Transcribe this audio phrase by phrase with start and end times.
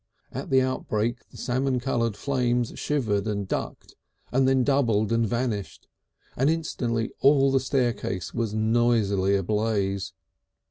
[0.31, 3.93] At the outbreak the salmon coloured flames shivered and ducked
[4.31, 5.87] and then doubled and vanished,
[6.35, 10.13] and instantly all the staircase was noisily ablaze.